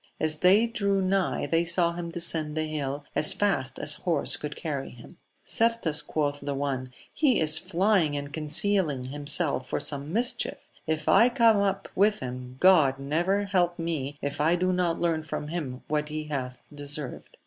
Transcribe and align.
As 0.19 0.39
they 0.39 0.65
drew 0.65 0.99
nigh 0.99 1.45
they 1.45 1.63
saw 1.63 1.93
him 1.93 2.09
descend 2.09 2.57
the 2.57 2.63
hill 2.63 3.03
as 3.15 3.33
fast 3.35 3.77
as 3.77 3.93
horse 4.01 4.35
could 4.35 4.55
carry 4.55 4.89
him. 4.89 5.17
Certes, 5.45 6.01
quoth 6.01 6.39
the 6.39 6.55
one, 6.55 6.91
he 7.13 7.39
is 7.39 7.59
flying 7.59 8.17
and 8.17 8.33
concealing 8.33 9.05
himself 9.05 9.69
for 9.69 9.79
some 9.79 10.11
mischief: 10.11 10.57
if 10.87 11.07
I 11.07 11.29
come 11.29 11.57
up 11.61 11.87
with 11.93 12.21
liim, 12.21 12.59
God 12.59 12.97
never 12.97 13.43
help 13.43 13.77
me 13.77 14.17
if 14.23 14.41
I 14.41 14.55
do 14.55 14.73
not 14.73 14.99
learn 14.99 15.21
from 15.21 15.49
him 15.49 15.83
what 15.87 16.09
he 16.09 16.23
hath 16.23 16.63
deserved. 16.73 17.37